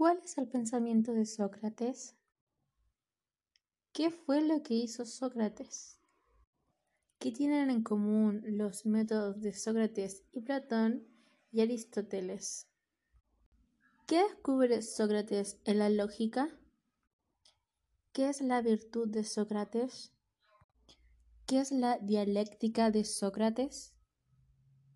[0.00, 2.16] ¿Cuál es el pensamiento de Sócrates?
[3.92, 5.98] ¿Qué fue lo que hizo Sócrates?
[7.18, 11.06] ¿Qué tienen en común los métodos de Sócrates y Platón
[11.52, 12.66] y Aristóteles?
[14.06, 16.48] ¿Qué descubre Sócrates en la lógica?
[18.14, 20.14] ¿Qué es la virtud de Sócrates?
[21.44, 23.92] ¿Qué es la dialéctica de Sócrates?